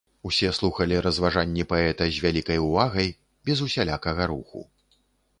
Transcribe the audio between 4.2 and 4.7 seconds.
руху.